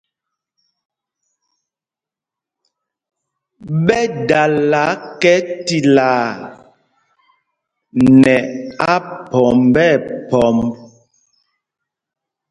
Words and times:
Ɓɛ 3.85 3.99
dala 4.27 4.81
kɛ 5.21 5.33
tilaa 5.65 6.23
nɛ 8.21 8.35
aphɔmb 8.95 9.63
nɛ 9.75 9.85
phɔmb. 10.29 10.59